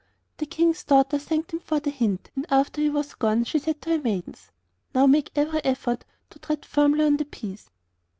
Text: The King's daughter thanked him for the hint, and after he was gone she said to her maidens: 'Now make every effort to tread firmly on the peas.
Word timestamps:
The 0.37 0.47
King's 0.47 0.83
daughter 0.83 1.19
thanked 1.19 1.53
him 1.53 1.59
for 1.59 1.79
the 1.79 1.91
hint, 1.91 2.31
and 2.35 2.47
after 2.49 2.81
he 2.81 2.89
was 2.89 3.13
gone 3.13 3.43
she 3.43 3.59
said 3.59 3.83
to 3.83 3.91
her 3.91 3.99
maidens: 4.01 4.49
'Now 4.95 5.05
make 5.05 5.29
every 5.35 5.63
effort 5.63 6.05
to 6.31 6.39
tread 6.39 6.65
firmly 6.65 7.03
on 7.05 7.17
the 7.17 7.25
peas. 7.25 7.69